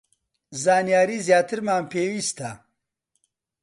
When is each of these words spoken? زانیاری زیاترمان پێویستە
زانیاری 0.63 1.17
زیاترمان 1.27 1.83
پێویستە 1.91 2.49